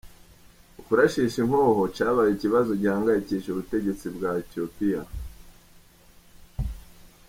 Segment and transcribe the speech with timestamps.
[0.79, 5.01] Ukurasisha inkoho cabaye ikibazo gihangayikishije ubutegetsi bwa Ethiopia.